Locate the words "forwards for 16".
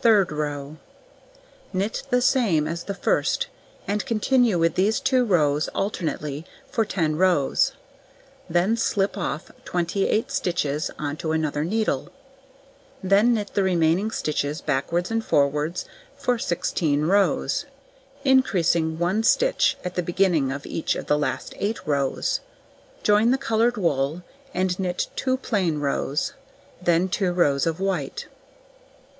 15.24-17.02